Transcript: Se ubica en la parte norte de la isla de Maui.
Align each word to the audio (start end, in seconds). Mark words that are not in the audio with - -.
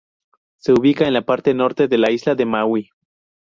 Se 0.57 0.73
ubica 0.73 1.05
en 1.07 1.13
la 1.13 1.21
parte 1.27 1.53
norte 1.53 1.87
de 1.87 1.99
la 1.99 2.09
isla 2.09 2.33
de 2.33 2.47
Maui. 2.47 2.89